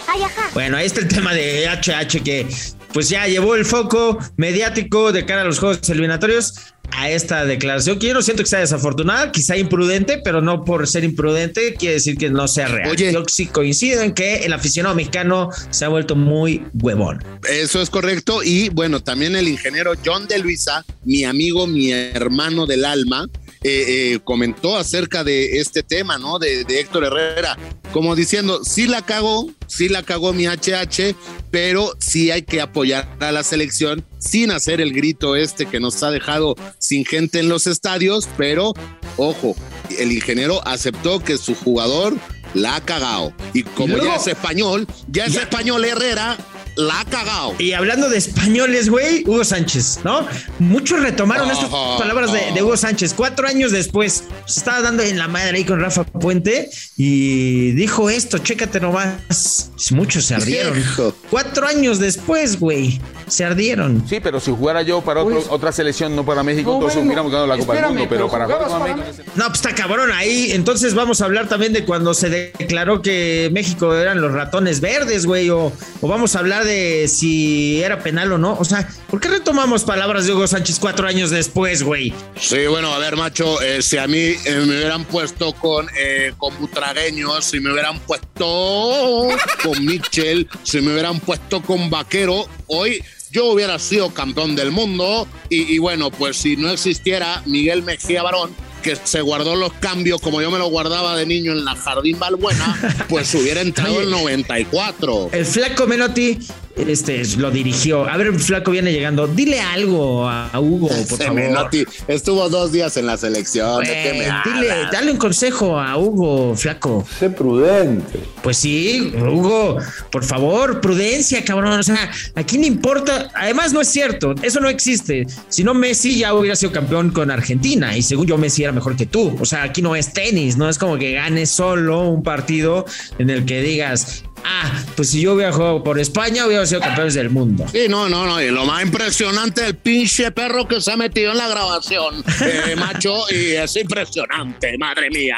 Bueno, 0.53 0.77
ahí 0.77 0.85
está 0.85 1.01
el 1.01 1.07
tema 1.07 1.33
de 1.33 1.67
HH 1.67 2.23
que 2.23 2.47
pues 2.93 3.09
ya 3.09 3.27
llevó 3.27 3.55
el 3.55 3.65
foco 3.65 4.19
mediático 4.37 5.11
de 5.11 5.25
cara 5.25 5.41
a 5.41 5.45
los 5.45 5.59
juegos 5.59 5.89
eliminatorios 5.89 6.72
a 6.91 7.09
esta 7.09 7.45
declaración 7.45 7.99
que 7.99 8.07
yo 8.07 8.13
no 8.13 8.21
siento 8.21 8.43
que 8.43 8.49
sea 8.49 8.59
desafortunada, 8.59 9.31
quizá 9.31 9.57
imprudente, 9.57 10.21
pero 10.23 10.41
no 10.41 10.63
por 10.63 10.87
ser 10.87 11.03
imprudente 11.03 11.73
quiere 11.73 11.95
decir 11.95 12.17
que 12.17 12.29
no 12.29 12.47
sea 12.47 12.67
real. 12.67 12.89
Oye. 12.89 13.11
yo 13.11 13.23
sí 13.27 13.47
coincido 13.47 14.01
en 14.01 14.13
que 14.13 14.45
el 14.45 14.53
aficionado 14.53 14.95
mexicano 14.95 15.49
se 15.69 15.85
ha 15.85 15.89
vuelto 15.89 16.15
muy 16.15 16.63
huevón. 16.73 17.23
Eso 17.49 17.81
es 17.81 17.89
correcto. 17.89 18.43
Y 18.43 18.69
bueno, 18.69 19.01
también 19.01 19.35
el 19.35 19.47
ingeniero 19.47 19.93
John 20.05 20.27
de 20.27 20.39
Luisa, 20.39 20.85
mi 21.03 21.23
amigo, 21.23 21.67
mi 21.67 21.91
hermano 21.91 22.65
del 22.65 22.85
alma, 22.85 23.27
eh, 23.63 24.13
eh, 24.13 24.19
comentó 24.23 24.77
acerca 24.77 25.23
de 25.23 25.59
este 25.59 25.83
tema, 25.83 26.17
¿no? 26.17 26.39
De, 26.39 26.63
de 26.65 26.79
Héctor 26.79 27.05
Herrera, 27.05 27.57
como 27.91 28.15
diciendo, 28.15 28.61
sí 28.63 28.87
la 28.87 29.01
cagó, 29.03 29.49
sí 29.67 29.87
la 29.89 30.03
cagó 30.03 30.33
mi 30.33 30.45
HH, 30.47 31.15
pero 31.51 31.93
sí 31.99 32.31
hay 32.31 32.41
que 32.41 32.59
apoyar 32.61 33.07
a 33.19 33.31
la 33.31 33.43
selección 33.43 34.03
sin 34.19 34.51
hacer 34.51 34.81
el 34.81 34.93
grito 34.93 35.35
este 35.35 35.65
que 35.65 35.79
nos 35.79 36.01
ha 36.03 36.11
dejado 36.11 36.55
sin 36.79 37.05
gente 37.05 37.39
en 37.39 37.49
los 37.49 37.67
estadios, 37.67 38.27
pero 38.37 38.73
ojo, 39.17 39.55
el 39.97 40.11
ingeniero 40.11 40.65
aceptó 40.67 41.19
que 41.23 41.37
su 41.37 41.53
jugador 41.55 42.15
la 42.53 42.75
ha 42.75 42.81
cagado. 42.81 43.33
Y 43.53 43.63
como 43.63 43.95
luego- 43.97 44.05
ya 44.11 44.15
es 44.17 44.27
español, 44.27 44.87
ya 45.07 45.25
es 45.25 45.33
Ya- 45.33 45.41
español 45.41 45.85
Herrera, 45.85 46.37
la 46.75 47.01
ha 47.01 47.05
cagado. 47.05 47.55
Y 47.59 47.73
hablando 47.73 48.09
de 48.09 48.17
españoles, 48.17 48.89
güey, 48.89 49.23
Hugo 49.25 49.43
Sánchez, 49.43 49.99
¿no? 50.03 50.27
Muchos 50.59 51.01
retomaron 51.01 51.49
estas 51.49 51.69
palabras 51.69 52.31
de, 52.31 52.51
de 52.53 52.63
Hugo 52.63 52.77
Sánchez. 52.77 53.13
Cuatro 53.13 53.47
años 53.47 53.71
después, 53.71 54.23
se 54.45 54.59
estaba 54.59 54.81
dando 54.81 55.03
en 55.03 55.17
la 55.17 55.27
madre 55.27 55.57
ahí 55.57 55.65
con 55.65 55.79
Rafa 55.79 56.03
Puente 56.03 56.69
y 56.97 57.71
dijo 57.71 58.09
esto, 58.09 58.37
chécate 58.37 58.79
nomás. 58.79 59.71
Muchos 59.91 60.25
se 60.25 60.35
ardieron. 60.35 60.79
Hijo. 60.79 61.15
Cuatro 61.29 61.67
años 61.67 61.99
después, 61.99 62.59
güey, 62.59 62.99
se 63.27 63.45
ardieron. 63.45 64.03
Sí, 64.07 64.19
pero 64.21 64.39
si 64.39 64.51
jugara 64.51 64.81
yo 64.81 65.01
para 65.01 65.21
otro- 65.23 65.35
Pues- 65.35 65.47
otra 65.49 65.71
selección, 65.71 66.15
no 66.15 66.25
para 66.25 66.43
México, 66.43 66.69
No, 66.71 66.75
entonces 66.75 66.97
bueno, 66.97 67.07
hubiéramos 67.07 67.31
ganado 67.31 67.47
la 67.47 67.57
Copa 67.57 67.73
del 67.75 67.85
Mundo, 67.87 68.05
pero, 68.09 68.29
para 68.29 68.47
México. 68.47 69.23
No, 69.35 69.45
pues 69.47 69.55
está 69.59 69.73
cabrón 69.75 70.11
ahí. 70.11 70.51
Entonces 70.51 70.93
vamos 70.93 71.21
a 71.21 71.25
hablar 71.25 71.47
también 71.47 71.73
de 71.73 71.85
cuando 71.85 72.13
se 72.13 72.29
declaró 72.29 73.01
que 73.01 73.49
México 73.53 73.93
eran 73.95 74.21
los 74.21 74.31
ratones 74.31 74.79
verdes, 74.81 75.25
güey. 75.25 75.49
O, 75.49 75.71
o 76.01 76.07
vamos 76.07 76.35
a 76.35 76.39
hablar 76.39 76.65
de 76.65 77.07
si 77.07 77.81
era 77.83 77.99
penal 77.99 78.31
o 78.33 78.37
no. 78.37 78.53
O 78.59 78.65
sea, 78.65 78.87
¿por 79.09 79.19
qué 79.19 79.27
retomamos 79.29 79.83
palabras 79.83 80.25
de 80.25 80.33
Hugo 80.33 80.47
Sánchez 80.47 80.79
cuatro 80.79 81.07
años 81.07 81.29
después, 81.29 81.83
güey? 81.83 82.13
Sí, 82.39 82.67
bueno, 82.67 82.93
a 82.93 82.99
ver, 82.99 83.15
macho, 83.15 83.61
eh, 83.61 83.81
si 83.81 83.97
a 83.97 84.07
mí 84.07 84.17
eh, 84.19 84.63
me 84.67 84.77
hubieran 84.77 85.05
puesto 85.05 85.53
con, 85.53 85.87
eh, 85.97 86.33
con 86.37 86.57
butragueños, 86.59 87.45
si 87.45 87.59
me 87.59 87.71
hubieran 87.71 87.99
puesto 87.99 89.27
con 89.63 89.85
Mitchell, 89.85 90.47
si 90.63 90.81
me 90.81 90.91
hubieran 90.93 91.19
puesto 91.19 91.61
con 91.61 91.89
Vaquero, 91.89 92.45
hoy 92.67 93.03
yo 93.33 93.47
hubiera 93.47 93.79
sido 93.79 94.13
campeón 94.13 94.55
del 94.55 94.71
mundo. 94.71 95.27
Y, 95.49 95.73
y 95.73 95.79
bueno, 95.79 96.11
pues 96.11 96.37
si 96.37 96.55
no 96.55 96.69
existiera 96.69 97.41
Miguel 97.45 97.81
Mejía 97.83 98.21
Barón, 98.23 98.55
que 98.83 98.95
se 98.95 99.21
guardó 99.21 99.55
los 99.55 99.73
cambios 99.73 100.21
como 100.21 100.41
yo 100.41 100.51
me 100.51 100.59
lo 100.59 100.67
guardaba 100.67 101.17
de 101.17 101.25
niño 101.25 101.53
en 101.53 101.65
la 101.65 101.75
Jardín 101.75 102.19
Balbuena, 102.19 103.05
pues 103.09 103.33
hubiera 103.33 103.61
entrado 103.61 103.95
Oye. 103.97 104.03
el 104.03 104.11
94. 104.11 105.29
El 105.31 105.45
flaco 105.45 105.87
Menotti 105.87 106.37
este 106.75 107.23
lo 107.37 107.51
dirigió. 107.51 108.07
A 108.07 108.17
ver, 108.17 108.33
Flaco 108.39 108.71
viene 108.71 108.91
llegando. 108.91 109.27
Dile 109.27 109.59
algo 109.61 110.27
a, 110.27 110.47
a 110.47 110.59
Hugo, 110.59 110.89
por 111.09 111.19
favor. 111.21 111.69
Estuvo 112.07 112.49
dos 112.49 112.71
días 112.71 112.97
en 112.97 113.05
la 113.05 113.17
selección. 113.17 113.83
¿De 113.83 113.87
qué 113.87 114.13
me 114.13 114.23
Güey, 114.23 114.67
dile, 114.67 114.75
dale 114.91 115.11
un 115.11 115.17
consejo 115.17 115.79
a 115.79 115.97
Hugo, 115.97 116.55
Flaco. 116.55 117.05
Sé 117.19 117.29
prudente. 117.29 118.19
Pues 118.41 118.57
sí, 118.57 119.13
Hugo, 119.15 119.77
por 120.11 120.23
favor, 120.23 120.81
prudencia, 120.81 121.43
cabrón. 121.43 121.79
O 121.79 121.83
sea, 121.83 122.11
aquí 122.35 122.57
no 122.57 122.65
importa. 122.65 123.29
Además, 123.35 123.73
no 123.73 123.81
es 123.81 123.87
cierto, 123.87 124.35
eso 124.41 124.59
no 124.59 124.69
existe. 124.69 125.27
Si 125.49 125.63
no, 125.63 125.73
Messi 125.73 126.17
ya 126.17 126.33
hubiera 126.33 126.55
sido 126.55 126.71
campeón 126.71 127.11
con 127.11 127.31
Argentina 127.31 127.95
y 127.95 128.01
según 128.01 128.27
yo, 128.27 128.37
Messi 128.37 128.63
era 128.63 128.71
mejor 128.71 128.95
que 128.95 129.05
tú. 129.05 129.35
O 129.39 129.45
sea, 129.45 129.63
aquí 129.63 129.81
no 129.81 129.95
es 129.95 130.13
tenis, 130.13 130.57
no 130.57 130.69
es 130.69 130.77
como 130.77 130.97
que 130.97 131.13
ganes 131.13 131.49
solo 131.49 132.09
un 132.09 132.23
partido 132.23 132.85
en 133.17 133.29
el 133.29 133.45
que 133.45 133.61
digas, 133.61 134.23
ah, 134.43 134.83
pues 134.95 135.09
si 135.09 135.21
yo 135.21 135.33
jugado 135.51 135.83
por 135.83 135.99
España, 135.99 136.45
hubiera 136.45 136.65
sido 136.65 136.81
campeones 136.81 137.13
del 137.13 137.29
mundo. 137.29 137.65
Sí, 137.71 137.85
no, 137.89 138.09
no, 138.09 138.25
no. 138.25 138.41
Y 138.41 138.49
lo 138.49 138.65
más 138.65 138.83
impresionante, 138.83 139.65
el 139.65 139.75
pinche 139.75 140.31
perro 140.31 140.67
que 140.67 140.81
se 140.81 140.91
ha 140.91 140.97
metido 140.97 141.31
en 141.31 141.37
la 141.37 141.47
grabación, 141.47 142.23
eh, 142.41 142.75
macho, 142.75 143.25
y 143.29 143.51
es 143.51 143.75
impresionante, 143.75 144.77
madre 144.77 145.09
mía. 145.09 145.37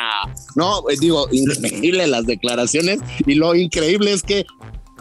No, 0.56 0.90
eh, 0.90 0.96
digo, 1.00 1.28
increíble 1.32 2.08
las 2.08 2.26
declaraciones. 2.26 3.00
Y 3.26 3.36
lo 3.36 3.56
increíble 3.56 4.14
es 4.14 4.24
que 4.24 4.46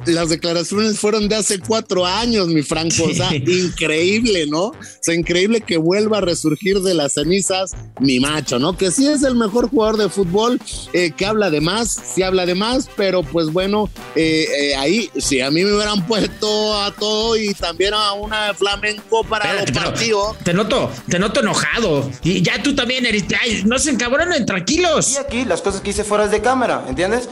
las 0.06 0.28
declaraciones 0.28 0.98
fueron 0.98 1.28
de 1.28 1.36
hace 1.36 1.58
cuatro 1.58 2.04
años, 2.04 2.48
mi 2.48 2.62
Franco. 2.62 3.04
O 3.04 3.14
sea, 3.14 3.34
increíble, 3.34 4.46
¿no? 4.46 4.66
O 4.66 4.74
sea, 5.00 5.14
increíble 5.14 5.60
que 5.60 5.76
vuelva 5.76 6.18
a 6.18 6.20
resurgir 6.20 6.80
de 6.80 6.94
las 6.94 7.14
cenizas 7.14 7.72
mi 8.00 8.20
macho, 8.20 8.58
¿no? 8.58 8.76
Que 8.76 8.90
sí 8.90 9.06
es 9.06 9.22
el 9.22 9.34
mejor 9.34 9.68
jugador 9.70 9.96
de 9.96 10.08
fútbol, 10.08 10.60
eh, 10.92 11.12
que 11.16 11.26
habla 11.26 11.50
de 11.50 11.60
más, 11.60 11.90
sí 12.14 12.22
habla 12.22 12.44
de 12.44 12.54
más, 12.54 12.88
pero 12.96 13.22
pues 13.22 13.52
bueno, 13.52 13.88
eh, 14.14 14.46
eh, 14.60 14.76
ahí, 14.76 15.10
si 15.16 15.40
a 15.40 15.50
mí 15.50 15.64
me 15.64 15.74
hubieran 15.74 16.06
puesto 16.06 16.76
a 16.82 16.92
todo 16.92 17.36
y 17.36 17.54
también 17.54 17.94
a 17.94 18.12
una 18.12 18.48
de 18.48 18.54
flamenco 18.54 19.24
para 19.24 19.44
Espérate, 19.44 19.72
los 19.72 19.84
partidos. 19.84 20.38
Te 20.44 20.52
noto, 20.52 20.90
te 21.08 21.18
noto 21.18 21.40
enojado. 21.40 22.10
Y 22.22 22.42
ya 22.42 22.62
tú 22.62 22.74
también 22.74 23.06
eres. 23.06 23.24
Ay, 23.40 23.62
no 23.64 23.78
se 23.78 23.90
encabronen, 23.90 24.44
tranquilos. 24.44 25.14
Y 25.14 25.18
aquí 25.18 25.44
las 25.44 25.62
cosas 25.62 25.80
que 25.80 25.90
hice 25.90 26.04
fuera 26.04 26.28
de 26.28 26.40
cámara, 26.40 26.84
¿entiendes? 26.88 27.28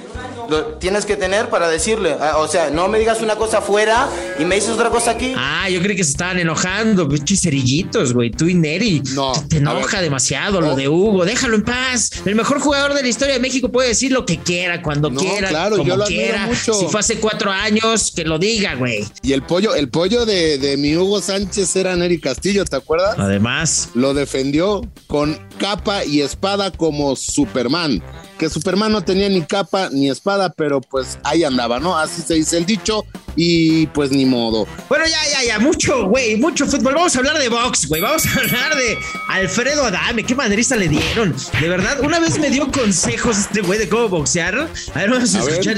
Lo 0.48 0.64
tienes 0.78 1.04
que 1.06 1.16
tener 1.16 1.48
para 1.48 1.68
decirle. 1.68 2.16
ah, 2.20 2.38
O 2.38 2.48
sea, 2.48 2.70
no 2.70 2.88
me 2.88 2.98
digas 2.98 3.20
una 3.20 3.36
cosa 3.36 3.60
fuera 3.60 4.08
y 4.38 4.44
me 4.44 4.54
dices 4.56 4.70
otra 4.70 4.90
cosa 4.90 5.12
aquí. 5.12 5.34
Ah, 5.36 5.68
yo 5.70 5.80
creí 5.82 5.96
que 5.96 6.04
se 6.04 6.10
estaban 6.10 6.38
enojando, 6.38 7.08
pinches 7.08 7.40
cerillitos, 7.40 8.12
güey. 8.12 8.30
Tú 8.30 8.46
y 8.48 8.54
Neri. 8.54 9.02
No, 9.14 9.32
Te 9.48 9.58
enoja 9.58 10.00
demasiado 10.00 10.60
lo 10.60 10.68
No. 10.68 10.76
de 10.76 10.88
Hugo. 10.88 11.24
Déjalo 11.24 11.56
en 11.56 11.64
paz. 11.64 12.10
El 12.24 12.34
mejor 12.34 12.60
jugador 12.60 12.94
de 12.94 13.02
la 13.02 13.08
historia 13.08 13.34
de 13.34 13.40
México 13.40 13.70
puede 13.70 13.88
decir 13.88 14.12
lo 14.12 14.24
que 14.26 14.38
quiera, 14.38 14.82
cuando 14.82 15.10
No, 15.10 15.20
quiera, 15.20 15.48
claro, 15.48 15.76
como 15.76 15.88
yo 15.88 15.96
lo 15.96 16.04
quiera. 16.06 16.46
mucho. 16.46 16.74
Si 16.74 16.86
fue 16.86 17.00
hace 17.00 17.16
cuatro 17.18 17.50
años, 17.50 18.12
que 18.14 18.24
lo 18.24 18.38
diga, 18.38 18.74
güey. 18.74 19.04
Y 19.22 19.32
el 19.32 19.42
pollo, 19.42 19.74
el 19.74 19.88
pollo 19.88 20.24
de, 20.26 20.58
de 20.58 20.76
mi 20.76 20.96
Hugo 20.96 21.20
Sánchez 21.20 21.74
era 21.76 21.94
Neri 21.96 22.20
Castillo, 22.20 22.64
¿te 22.64 22.76
acuerdas? 22.76 23.16
Además, 23.18 23.90
Lo 23.94 24.14
defendió 24.14 24.82
con 25.06 25.38
capa 25.62 26.04
y 26.04 26.22
espada 26.22 26.72
como 26.72 27.14
Superman. 27.14 28.02
Que 28.36 28.50
Superman 28.50 28.90
no 28.90 29.04
tenía 29.04 29.28
ni 29.28 29.42
capa 29.42 29.90
ni 29.92 30.10
espada, 30.10 30.50
pero 30.50 30.80
pues 30.80 31.20
ahí 31.22 31.44
andaba, 31.44 31.78
¿no? 31.78 31.96
Así 31.96 32.20
se 32.20 32.34
dice 32.34 32.58
el 32.58 32.66
dicho 32.66 33.04
y 33.36 33.86
pues 33.88 34.10
ni 34.10 34.24
modo. 34.26 34.66
Bueno, 34.88 35.04
ya, 35.06 35.18
ya, 35.32 35.46
ya, 35.46 35.58
mucho, 35.58 36.08
güey, 36.08 36.36
mucho 36.36 36.66
fútbol. 36.66 36.94
Vamos 36.94 37.14
a 37.16 37.18
hablar 37.18 37.38
de 37.38 37.48
box, 37.48 37.88
güey. 37.88 38.00
Vamos 38.02 38.24
a 38.26 38.40
hablar 38.40 38.76
de 38.76 38.98
Alfredo 39.28 39.84
Adame. 39.86 40.24
Qué 40.24 40.34
madriza 40.34 40.76
le 40.76 40.88
dieron. 40.88 41.34
De 41.60 41.68
verdad, 41.68 42.00
una 42.02 42.18
vez 42.18 42.38
me 42.38 42.50
dio 42.50 42.70
consejos 42.70 43.38
este 43.38 43.60
güey 43.62 43.78
de 43.78 43.88
cómo 43.88 44.08
boxear. 44.08 44.52
A 44.94 44.98
ver, 44.98 45.10
vamos 45.10 45.34
a, 45.34 45.38
A 45.38 45.42
escuchar. 45.42 45.76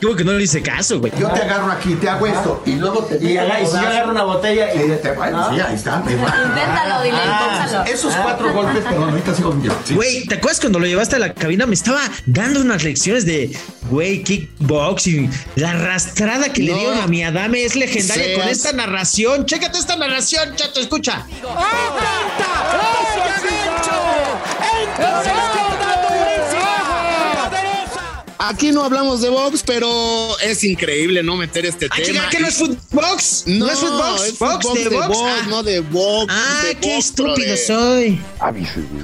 Como 0.00 0.16
que 0.16 0.24
no 0.24 0.32
le 0.32 0.44
hice 0.44 0.62
caso, 0.62 1.00
güey. 1.00 1.12
Yo 1.18 1.28
te 1.30 1.40
agarro 1.42 1.70
aquí, 1.72 1.94
te 1.94 2.08
hago 2.08 2.26
esto 2.26 2.62
y 2.66 2.72
luego 2.76 3.04
te 3.04 3.14
Y, 3.24 3.32
y 3.32 3.66
si 3.66 3.72
yo 3.72 3.78
agarro 3.78 4.10
una 4.12 4.22
botella 4.24 4.72
y... 4.74 4.78
Sí, 4.78 4.84
te- 5.02 5.12
bueno, 5.12 5.50
sí, 5.54 5.60
ahí 5.60 5.74
está. 5.74 6.02
Inténtalo, 6.06 7.02
dile, 7.02 7.16
Ah, 7.24 7.60
inténtalo. 7.66 7.84
Esos 7.92 8.14
cuatro 8.16 8.52
golpes, 8.52 8.82
perdón, 8.84 9.10
ahorita 9.10 9.34
sigo 9.34 9.56
yo. 9.62 9.72
Sí. 9.84 9.94
Güey, 9.94 10.26
¿te 10.26 10.36
acuerdas 10.36 10.60
cuando 10.60 10.78
lo 10.78 10.86
llevaste 10.86 11.16
a 11.16 11.18
la 11.18 11.34
cabina? 11.34 11.66
Me 11.66 11.74
estaba 11.74 12.00
dando 12.26 12.60
unas 12.60 12.82
lecciones 12.82 13.24
de, 13.26 13.50
güey, 13.90 14.22
kickboxing. 14.22 15.30
La 15.56 15.70
arrastrada 15.70 16.52
que 16.52 16.62
le 16.62 16.72
No. 16.72 16.91
Dieron 16.92 17.04
a 17.04 17.06
mi 17.08 17.22
Adame 17.22 17.64
es 17.64 17.76
legendaria 17.76 18.24
Seas- 18.24 18.38
con 18.38 18.48
esta 18.48 18.72
narración. 18.72 19.46
Chécate 19.46 19.78
esta 19.78 19.96
narración, 19.96 20.54
chato, 20.56 20.80
escucha. 20.80 21.26
Aquí 28.44 28.72
no 28.72 28.82
hablamos 28.82 29.20
de 29.20 29.28
box, 29.28 29.62
pero 29.64 30.36
es 30.40 30.64
increíble 30.64 31.22
no 31.22 31.36
meter 31.36 31.64
este 31.64 31.86
Ah, 31.88 31.94
tema. 32.04 32.28
¿qué 32.28 32.40
no 32.40 32.48
es 32.48 32.54
footbox? 32.56 33.44
No, 33.46 33.66
¿No 33.66 33.70
es 33.72 33.78
footbox? 33.78 34.22
es 34.24 34.38
¿Box? 34.38 34.66
fútbol 34.66 34.78
¿De 34.84 34.88
box? 34.90 35.18
Ah. 35.22 35.46
no 35.48 35.62
de 35.62 35.80
box. 35.80 36.34
Ah, 36.36 36.62
de 36.66 36.74
qué 36.74 36.94
box, 36.94 37.04
estúpido 37.06 37.34
brother. 37.36 37.58
soy. 37.58 38.20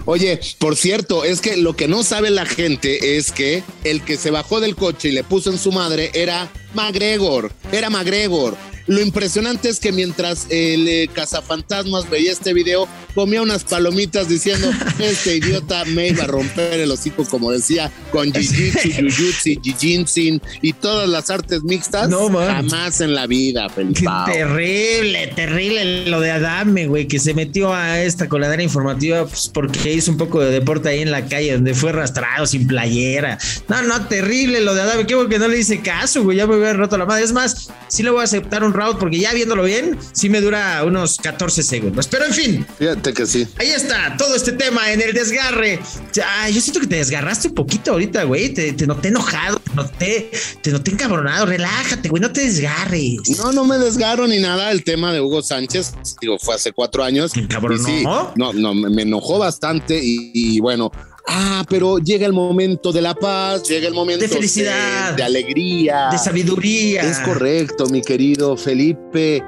Oye, 0.07 0.41
por 0.59 0.77
cierto, 0.77 1.25
es 1.25 1.41
que 1.41 1.57
lo 1.57 1.77
que 1.77 1.87
no 1.87 2.03
sabe 2.03 2.31
la 2.31 2.47
gente 2.47 3.17
es 3.17 3.31
que 3.31 3.63
el 3.85 4.03
que 4.03 4.17
se 4.17 4.33
bajó 4.33 4.59
del 4.59 4.75
coche 4.75 5.11
y 5.11 5.13
le 5.13 5.23
puso 5.23 5.51
en 5.51 5.59
su 5.59 5.71
madre 5.71 6.11
era 6.15 6.51
McGregor, 6.79 7.51
era 7.73 7.91
McGregor. 7.91 8.57
Lo 8.89 9.03
impresionante 9.03 9.69
es 9.69 9.81
que 9.81 9.93
mientras 9.93 10.47
el 10.49 10.89
eh, 10.89 11.11
cazafantasmas 11.13 12.09
veía 12.09 12.33
este 12.33 12.55
video, 12.55 12.89
comía 13.15 13.43
unas 13.43 13.65
palomitas 13.65 14.29
diciendo, 14.29 14.71
este 14.99 15.37
idiota 15.37 15.85
me 15.85 16.09
iba 16.09 16.25
a 16.25 16.27
romper 16.27 16.81
el 16.81 16.91
hocico, 16.91 17.27
como 17.27 17.53
decía, 17.53 17.93
con 18.11 18.33
jiu-jitsu, 18.33 18.95
jiu-jitsu, 18.97 19.61
jiu-jitsu 19.61 20.41
y 20.63 20.73
todas 20.73 21.07
las 21.07 21.29
artes 21.29 21.63
mixtas. 21.65 22.09
No, 22.09 22.31
man. 22.31 22.47
Jamás 22.47 23.03
en 23.03 23.15
la 23.15 23.27
vida, 23.27 23.69
Felipe. 23.69 24.07
terrible, 24.33 25.27
terrible 25.37 26.07
lo 26.07 26.21
de 26.21 26.31
Adame, 26.31 26.87
güey, 26.87 27.07
que 27.09 27.19
se 27.19 27.35
metió 27.35 27.75
a 27.75 28.01
esta 28.01 28.27
coladera 28.27 28.63
informativa 28.63 29.27
pues, 29.27 29.51
porque 29.53 29.93
hizo 29.93 30.13
un 30.13 30.17
poco 30.17 30.41
de 30.41 30.51
deporte 30.51 30.89
ahí 30.89 31.01
en 31.01 31.11
la 31.11 31.27
calle 31.27 31.53
donde 31.53 31.75
fue 31.75 31.91
arrastrado 31.91 32.47
sin 32.47 32.67
playera. 32.67 33.37
No, 33.69 33.83
no, 33.83 34.07
terrible 34.07 34.63
lo 34.63 34.75
de 34.75 34.81
Adame, 34.81 35.07
qué 35.07 35.15
bueno 35.15 35.29
que 35.29 35.39
no 35.39 35.49
le 35.49 35.59
hice 35.59 35.83
caso, 35.83 36.23
güey, 36.23 36.39
ya 36.39 36.47
me 36.47 36.57
hubiera 36.69 36.79
roto 36.79 36.99
la 36.99 37.07
madre. 37.07 37.25
Es 37.25 37.33
más, 37.33 37.71
sí 37.89 38.03
le 38.03 38.11
voy 38.11 38.21
a 38.21 38.25
aceptar 38.25 38.63
un 38.63 38.73
round 38.73 38.99
porque 38.99 39.19
ya 39.19 39.33
viéndolo 39.33 39.63
bien, 39.65 39.99
sí 40.13 40.29
me 40.29 40.41
dura 40.41 40.85
unos 40.85 41.17
14 41.17 41.63
segundos. 41.63 42.07
Pero 42.09 42.27
en 42.27 42.33
fin, 42.33 42.67
Fíjate 42.79 43.13
que 43.13 43.27
sí. 43.27 43.47
Ahí 43.59 43.71
está, 43.71 44.17
todo 44.17 44.35
este 44.35 44.53
tema 44.53 44.93
en 44.93 45.01
el 45.01 45.13
desgarre. 45.13 45.81
Ay, 46.25 46.55
yo 46.55 46.61
siento 46.61 46.81
que 46.81 46.87
te 46.87 46.97
desgarraste 46.97 47.49
un 47.49 47.55
poquito 47.55 47.93
ahorita, 47.93 48.25
güey. 48.25 48.51
Te, 48.51 48.73
te 48.73 48.87
noté 48.87 49.09
enojado, 49.09 49.59
te 49.59 49.75
noté, 49.75 50.31
te 50.63 50.71
noté 50.71 50.91
encabronado. 50.93 51.47
Relájate, 51.47 52.09
güey, 52.09 52.21
no 52.21 52.31
te 52.31 52.43
desgarres. 52.43 53.39
No, 53.39 53.53
no 53.53 53.65
me 53.65 53.79
desgarro 53.79 54.27
ni 54.27 54.39
nada 54.39 54.71
el 54.71 54.85
tema 54.85 55.13
de 55.13 55.21
Hugo 55.21 55.43
Sánchez. 55.43 55.95
Digo, 56.21 56.39
fue 56.39 56.55
hace 56.55 56.73
cuatro 56.73 57.03
años. 57.03 57.33
Y 57.37 57.47
sí, 57.79 58.05
no, 58.05 58.53
no, 58.53 58.75
me 58.75 58.99
me 58.99 59.03
enojó 59.03 59.39
bastante 59.39 60.01
y, 60.03 60.33
y 60.35 60.61
bueno. 60.61 60.91
Ah, 61.31 61.63
pero 61.69 61.99
llega 61.99 62.27
el 62.27 62.33
momento 62.33 62.91
de 62.91 63.03
la 63.03 63.15
paz, 63.15 63.63
llega 63.69 63.87
el 63.87 63.93
momento 63.95 64.23
De 64.23 64.29
felicidad. 64.29 65.15
de, 65.15 65.23
alegría, 65.23 66.09
De 66.11 66.17
sabiduría. 66.19 67.03
Es 67.03 67.19
correcto, 67.19 67.87
mi 67.87 68.01
querido 68.01 68.57
Felipe. 68.57 69.43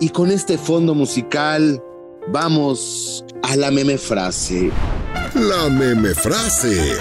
Y 0.00 0.08
con 0.08 0.30
este 0.30 0.56
fondo 0.56 0.94
musical, 0.94 1.82
vamos 2.32 3.24
a 3.42 3.56
la 3.56 3.70
meme 3.70 3.98
frase. 3.98 4.70
La 5.34 5.68
meme 5.68 6.14
frase. 6.14 6.96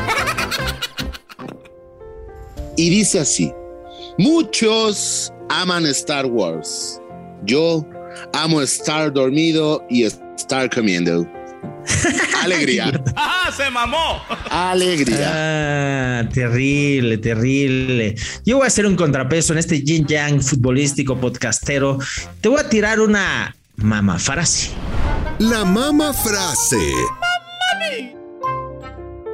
Y 2.76 2.90
dice 2.90 3.20
así: 3.22 3.52
Muchos 4.18 5.32
aman 5.50 5.86
Star 5.86 6.26
Wars. 6.26 7.00
Yo 7.46 7.86
amo 8.34 8.62
estar 8.62 9.14
dormido 9.14 9.86
y 9.90 10.04
estar 10.04 10.70
comiendo. 10.70 11.26
Alegría. 12.48 13.04
¡Ah, 13.16 13.52
se 13.56 13.70
mamó! 13.70 14.22
Alegría. 14.50 16.22
Ah, 16.22 16.30
terrible, 16.34 17.18
terrible. 17.18 18.16
Yo 18.46 18.58
voy 18.58 18.64
a 18.64 18.68
hacer 18.68 18.86
un 18.86 18.96
contrapeso 18.96 19.54
en 19.54 19.60
este 19.60 19.82
yin 19.82 20.06
yang 20.08 20.42
futbolístico 20.42 21.20
podcastero. 21.20 21.98
Te 22.42 22.50
voy 22.50 22.60
a 22.60 22.70
tirar 22.70 23.02
una 23.02 23.56
mama 23.76 24.18
frase. 24.18 24.72
La 25.40 25.66
mama 25.66 26.14
frase. 26.14 26.80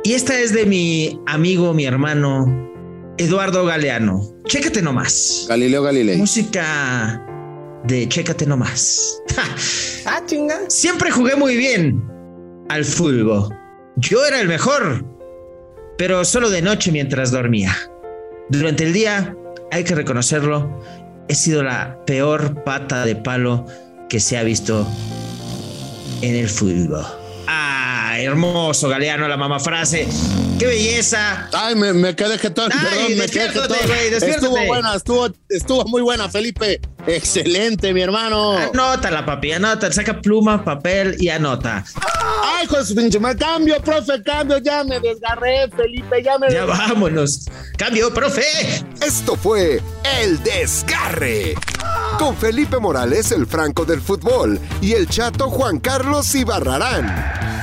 Y 0.04 0.14
esta 0.14 0.38
es 0.40 0.52
de 0.54 0.66
mi 0.66 1.20
amigo, 1.28 1.74
mi 1.74 1.86
hermano, 1.86 2.46
Eduardo 3.18 3.66
Galeano. 3.66 4.22
Chécate 4.48 4.82
nomás. 4.82 5.46
Galileo 5.48 5.84
Galilei. 5.84 6.18
Música 6.18 7.24
de 7.86 8.10
Chécate 8.10 8.46
nomás. 8.46 9.22
ah, 10.06 10.22
chinga. 10.26 10.60
Siempre 10.68 11.12
jugué 11.12 11.36
muy 11.36 11.56
bien 11.56 12.13
al 12.70 12.86
fútbol. 12.86 13.50
Yo 13.96 14.26
era 14.26 14.42
el 14.42 14.48
mejor, 14.48 15.06
pero 15.98 16.26
solo 16.26 16.50
de 16.50 16.62
noche 16.62 16.92
mientras 16.92 17.32
dormía. 17.32 17.76
Durante 18.50 18.84
el 18.84 18.94
día, 18.94 19.36
hay 19.72 19.84
que 19.84 19.96
reconocerlo, 19.96 20.82
he 21.28 21.36
sido 21.36 21.64
la 21.64 21.98
peor 22.06 22.64
pata 22.64 23.06
de 23.06 23.16
palo 23.16 23.66
que 24.10 24.20
se 24.20 24.38
ha 24.38 24.44
visto 24.44 24.88
en 26.22 26.36
el 26.36 26.50
fútbol. 26.50 27.06
Ah, 27.48 28.16
hermoso, 28.20 28.90
Galeano, 28.90 29.28
la 29.28 29.38
mamá 29.38 29.60
frase. 29.60 30.08
¡Qué 30.64 30.68
belleza! 30.70 31.50
Ay, 31.52 31.76
me, 31.76 31.92
me 31.92 32.16
quedé 32.16 32.38
jetón, 32.38 32.72
Ay, 32.72 32.80
perdón, 32.80 33.18
me 33.18 33.26
quedé 33.28 33.50
jetón. 33.50 33.68
güey, 33.68 34.10
despiértate. 34.10 34.30
Estuvo 34.30 34.66
buena, 34.66 34.96
estuvo, 34.96 35.28
estuvo 35.50 35.86
muy 35.90 36.02
buena, 36.02 36.30
Felipe. 36.30 36.80
Excelente, 37.06 37.94
mi 37.94 38.02
hermano. 38.02 38.58
Anótala, 38.58 39.26
papi, 39.26 39.52
anota, 39.52 39.92
saca 39.92 40.22
pluma, 40.22 40.64
papel 40.64 41.18
y 41.20 41.28
anota. 41.28 41.84
Ay, 42.46 42.68
su 42.86 42.96
pinche 42.96 43.20
cambio, 43.38 43.82
profe, 43.82 44.24
cambio, 44.24 44.58
ya 44.60 44.86
me 44.86 45.02
desgarré, 45.02 45.70
Felipe, 45.76 46.24
ya 46.24 46.38
me 46.38 46.50
Ya 46.50 46.64
vámonos. 46.64 47.50
Cambio, 47.78 48.14
profe. 48.14 48.46
Esto 49.06 49.36
fue 49.36 49.82
El 50.22 50.42
Desgarre. 50.44 51.56
Con 52.18 52.38
Felipe 52.38 52.80
Morales, 52.80 53.34
el 53.34 53.48
Franco 53.48 53.84
del 53.84 54.00
fútbol, 54.02 54.58
y 54.80 54.94
el 54.94 55.10
chato 55.10 55.50
Juan 55.50 55.82
Carlos 55.82 56.34
Ibarrarán. 56.36 57.63